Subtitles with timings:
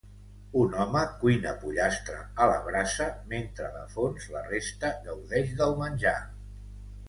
[0.61, 6.19] Un home cuina pollastre a la brasa, mentre de fons la resta gaudeix del menjar.